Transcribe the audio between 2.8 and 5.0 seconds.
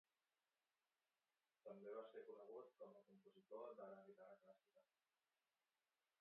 a compositor de la guitarra clàssica.